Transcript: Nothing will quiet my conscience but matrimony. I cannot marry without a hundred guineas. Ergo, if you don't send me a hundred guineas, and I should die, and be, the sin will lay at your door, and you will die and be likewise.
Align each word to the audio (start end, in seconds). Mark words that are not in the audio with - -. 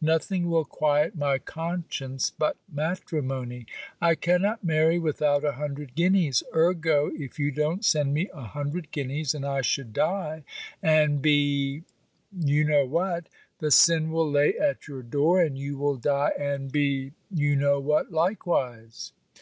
Nothing 0.00 0.48
will 0.48 0.64
quiet 0.64 1.14
my 1.14 1.36
conscience 1.36 2.30
but 2.30 2.56
matrimony. 2.72 3.66
I 4.00 4.14
cannot 4.14 4.64
marry 4.64 4.98
without 4.98 5.44
a 5.44 5.52
hundred 5.52 5.94
guineas. 5.94 6.42
Ergo, 6.56 7.10
if 7.12 7.38
you 7.38 7.50
don't 7.52 7.84
send 7.84 8.14
me 8.14 8.30
a 8.32 8.44
hundred 8.44 8.90
guineas, 8.92 9.34
and 9.34 9.44
I 9.44 9.60
should 9.60 9.92
die, 9.92 10.42
and 10.82 11.20
be, 11.20 11.82
the 12.34 13.30
sin 13.70 14.10
will 14.10 14.30
lay 14.30 14.54
at 14.56 14.88
your 14.88 15.02
door, 15.02 15.42
and 15.42 15.58
you 15.58 15.76
will 15.76 15.96
die 15.98 16.32
and 16.38 16.72
be 16.72 17.12
likewise. 17.30 19.12